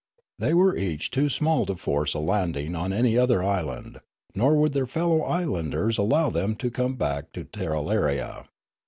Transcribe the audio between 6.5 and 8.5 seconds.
to come back to Tirralaria.